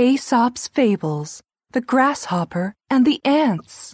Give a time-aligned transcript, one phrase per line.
[0.00, 1.42] Aesop's Fables
[1.72, 3.92] The Grasshopper and the Ants.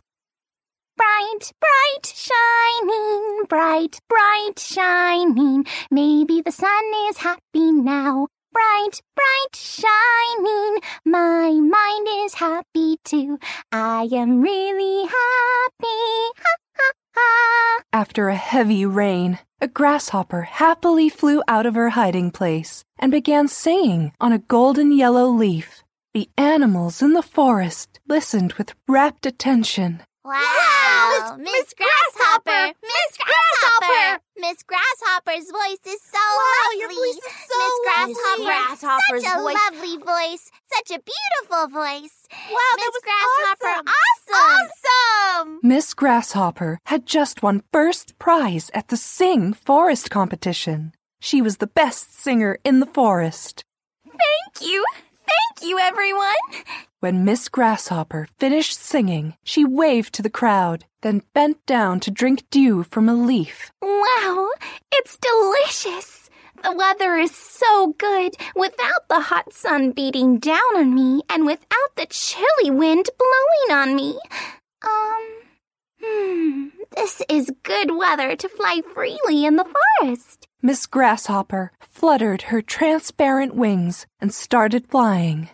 [0.97, 5.67] Bright, bright, shining, bright, bright, shining.
[5.91, 8.29] Maybe the sun is happy now.
[8.53, 10.79] Bright, bright, shining.
[11.05, 13.41] My mind is happy too.
[13.73, 16.07] I am really happy.
[16.39, 17.81] Ha, ha, ha.
[17.93, 23.49] After a heavy rain, a grasshopper happily flew out of her hiding place and began
[23.49, 25.83] singing on a golden yellow leaf.
[26.17, 30.03] The animals in the forest listened with rapt attention.
[30.25, 36.81] Wow, Miss Grasshopper, Miss Grasshopper, Miss Grasshopper's voice is so Wow, lovely.
[36.81, 38.45] your voice is so Miss lovely.
[38.47, 42.17] Grasshopper, Grasshopper's such a voice- lovely voice, such a beautiful voice.
[42.51, 43.93] Wow, that Miss was Grasshopper, awesome.
[44.33, 44.71] awesome.
[45.45, 45.61] Awesome!
[45.63, 50.95] Miss Grasshopper had just won first prize at the Sing Forest competition.
[51.21, 53.65] She was the best singer in the forest.
[54.07, 54.83] Thank you,
[55.27, 56.35] thank you, everyone.
[57.01, 62.45] When Miss Grasshopper finished singing, she waved to the crowd, then bent down to drink
[62.51, 63.71] dew from a leaf.
[63.83, 64.49] Wow,
[64.93, 66.31] it's delicious.
[66.63, 71.95] The weather is so good without the hot sun beating down on me and without
[71.97, 74.19] the chilly wind blowing on me.
[74.83, 75.29] Um,
[76.03, 79.67] hmm, this is good weather to fly freely in the
[80.01, 80.49] forest.
[80.67, 85.49] Miss Grasshopper fluttered her transparent wings and started flying.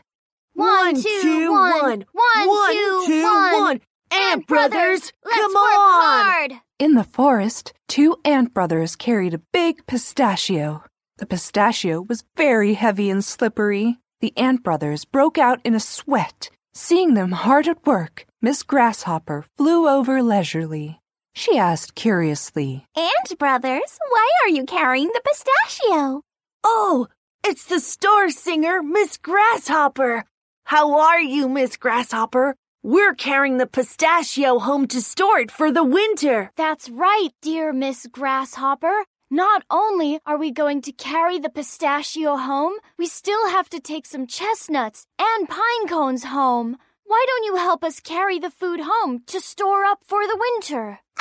[0.55, 2.07] One, two, one.
[2.13, 3.81] One, two, one.
[4.11, 6.25] Ant brothers, let's come work on!
[6.25, 6.53] hard.
[6.79, 10.83] In the forest, two ant brothers carried a big pistachio.
[11.19, 13.99] The pistachio was very heavy and slippery.
[14.23, 16.49] The ant brothers broke out in a sweat.
[16.73, 21.02] Seeing them hard at work, Miss Grasshopper flew over leisurely.
[21.35, 26.23] She asked curiously, Ant, brothers, why are you carrying the pistachio?
[26.63, 27.09] Oh,
[27.45, 30.25] it's the star singer, Miss Grasshopper.
[30.65, 32.55] How are you, Miss Grasshopper?
[32.83, 36.53] We're carrying the pistachio home to store it for the winter.
[36.57, 39.05] That's right, dear Miss Grasshopper.
[39.31, 44.05] Not only are we going to carry the pistachio home, we still have to take
[44.05, 46.77] some chestnuts and pine cones home.
[47.13, 50.99] Why don't you help us carry the food home to store up for the winter?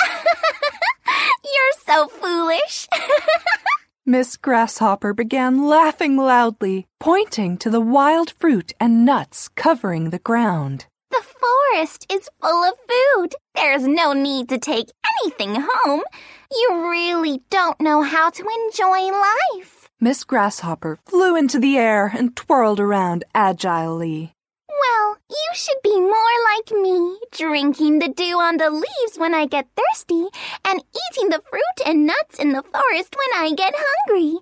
[1.44, 2.88] You're so foolish.
[4.06, 10.86] Miss Grasshopper began laughing loudly, pointing to the wild fruit and nuts covering the ground.
[11.10, 13.34] The forest is full of food.
[13.54, 14.88] There's no need to take
[15.20, 16.04] anything home.
[16.50, 19.90] You really don't know how to enjoy life.
[20.00, 24.32] Miss Grasshopper flew into the air and twirled around agilely.
[25.32, 29.66] You should be more like me, drinking the dew on the leaves when I get
[29.74, 30.26] thirsty
[30.62, 34.38] and eating the fruit and nuts in the forest when I get hungry.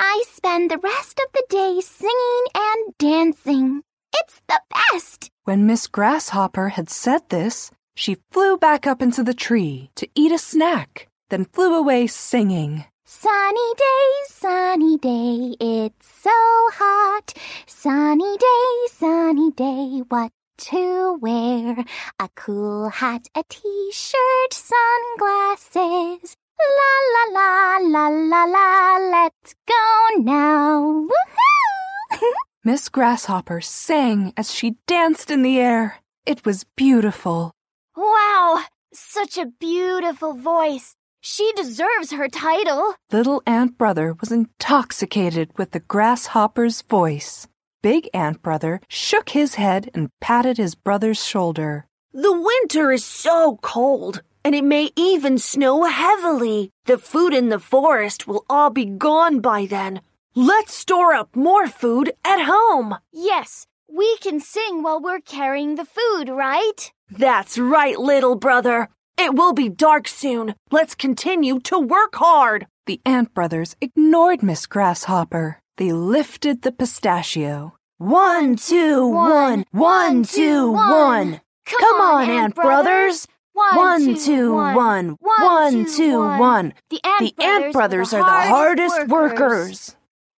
[0.00, 3.82] I spend the rest of the day singing and dancing.
[4.16, 5.30] It's the best.
[5.44, 10.32] When Miss Grasshopper had said this, she flew back up into the tree to eat
[10.32, 12.84] a snack, then flew away singing.
[13.20, 16.30] Sunny day, sunny day, it's so
[16.72, 17.34] hot.
[17.66, 21.84] Sunny day, sunny day, what to wear?
[22.18, 26.36] A cool hat, a t-shirt, sunglasses.
[26.58, 31.06] La la la la la la, let's go now.
[31.06, 32.32] Woohoo!
[32.64, 36.00] Miss Grasshopper sang as she danced in the air.
[36.24, 37.52] It was beautiful.
[37.94, 40.96] Wow, such a beautiful voice.
[41.24, 42.94] She deserves her title.
[43.12, 47.46] Little Ant Brother was intoxicated with the grasshopper's voice.
[47.80, 51.86] Big Ant Brother shook his head and patted his brother's shoulder.
[52.12, 56.70] The winter is so cold, and it may even snow heavily.
[56.86, 60.00] The food in the forest will all be gone by then.
[60.34, 62.96] Let's store up more food at home.
[63.12, 66.90] Yes, we can sing while we're carrying the food, right?
[67.08, 68.88] That's right, little brother.
[69.18, 70.54] It will be dark soon.
[70.70, 72.66] Let's continue to work hard.
[72.86, 75.60] The Ant Brothers ignored Miss Grasshopper.
[75.76, 77.74] They lifted the pistachio.
[77.98, 81.40] One, two, one, one, two, one.
[81.66, 83.28] Come on, Ant Brothers.
[83.52, 86.72] One, two, one, one, two, one.
[86.90, 89.96] The Ant, The Ant brothers, Brothers are the hardest workers.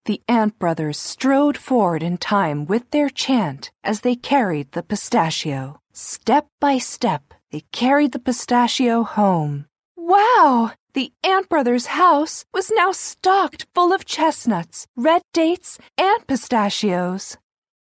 [0.07, 5.81] The Ant Brothers strode forward in time with their chant as they carried the pistachio.
[5.93, 9.67] Step by step, they carried the pistachio home.
[9.95, 10.73] Wow!
[10.95, 17.37] The Ant Brothers' house was now stocked full of chestnuts, red dates, and pistachios.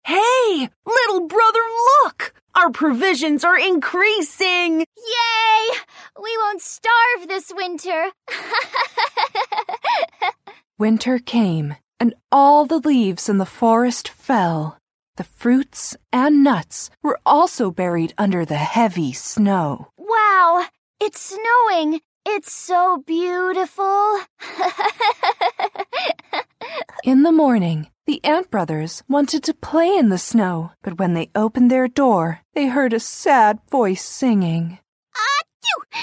[0.06, 1.60] Hey, little brother,
[2.04, 2.33] look!
[2.56, 4.80] Our provisions are increasing.
[4.80, 5.77] Yay!
[6.21, 8.10] We won't starve this winter.
[10.80, 14.79] Winter came, and all the leaves in the forest fell.
[15.19, 19.89] The fruits and nuts were also buried under the heavy snow.
[19.98, 20.66] Wow,
[21.01, 22.00] it's snowing.
[22.25, 24.19] It's so beautiful.
[27.04, 31.31] In the morning, the Ant Brothers wanted to play in the snow, but when they
[31.36, 34.80] opened their door, they heard a sad voice singing.
[35.13, 36.00] Achoo!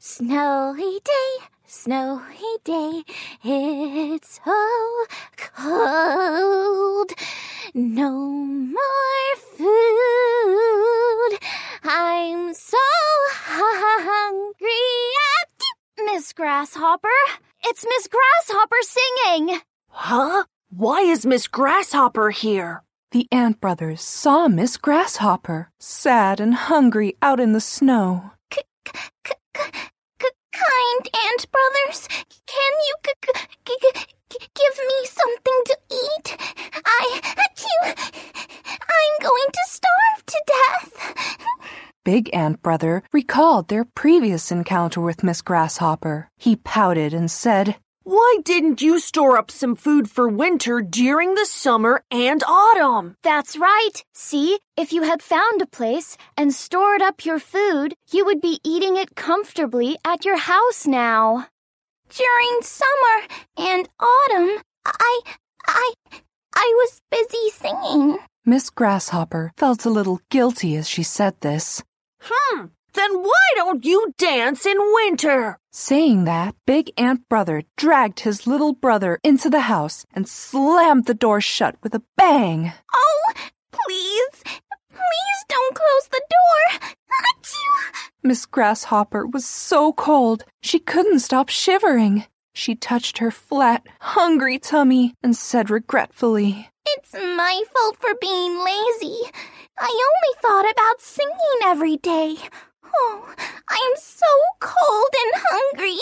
[0.00, 3.04] Snowy day, snowy day,
[3.44, 5.06] it's so
[5.36, 7.12] cold.
[7.74, 11.38] No more food.
[11.84, 12.76] I'm so
[13.46, 14.68] hungry.
[16.12, 17.08] Miss Grasshopper,
[17.64, 19.60] it's Miss Grasshopper singing.
[19.90, 20.44] Huh?
[20.70, 22.82] Why is Miss Grasshopper here?
[23.12, 28.32] The Ant Brothers saw Miss Grasshopper, sad and hungry out in the snow.
[30.80, 32.08] Kind Brothers,
[32.46, 33.12] can you g-
[33.66, 36.36] g- g- give me something to eat?
[36.86, 37.20] I,
[38.80, 41.36] I'm going to starve to death.
[42.04, 46.30] Big Ant Brother recalled their previous encounter with Miss Grasshopper.
[46.38, 47.76] He pouted and said,
[48.10, 53.14] Why didn't you store up some food for winter during the summer and autumn?
[53.22, 54.02] That's right.
[54.14, 58.58] See, if you had found a place and stored up your food, you would be
[58.64, 61.46] eating it comfortably at your house now.
[62.08, 65.20] During summer and autumn, I,
[65.68, 65.92] I,
[66.56, 68.18] I was busy singing.
[68.44, 71.84] Miss Grasshopper felt a little guilty as she said this.
[72.20, 72.70] Hmm.
[72.94, 75.58] Then why don't you dance in winter?
[75.70, 81.14] Saying that, Big Ant Brother dragged his little brother into the house and slammed the
[81.14, 82.72] door shut with a bang.
[82.94, 83.32] Oh,
[83.70, 84.42] please,
[84.90, 86.90] please don't close the door.
[88.22, 92.26] Miss Grasshopper was so cold she couldn't stop shivering.
[92.52, 99.30] She touched her flat, hungry tummy and said regretfully, It's my fault for being lazy.
[99.78, 102.36] I only thought about singing every day.
[102.94, 103.34] Oh,
[103.68, 104.26] I'm so
[104.60, 105.98] cold and hungry.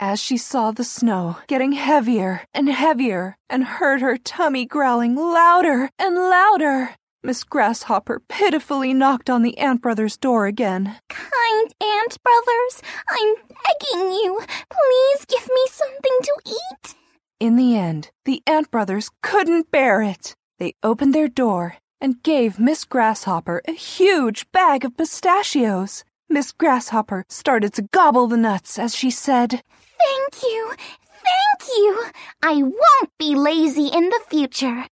[0.00, 5.90] As she saw the snow getting heavier and heavier and heard her tummy growling louder
[5.98, 6.96] and louder.
[7.22, 10.96] Miss Grasshopper pitifully knocked on the Ant Brothers' door again.
[11.08, 14.40] Kind Ant Brothers, I'm begging you.
[14.68, 16.94] Please give me something to eat.
[17.38, 20.34] In the end, the Ant Brothers couldn't bear it.
[20.58, 26.04] They opened their door and gave Miss Grasshopper a huge bag of pistachios.
[26.28, 30.74] Miss Grasshopper started to gobble the nuts as she said, Thank you.
[31.22, 32.04] Thank you.
[32.42, 34.86] I won't be lazy in the future.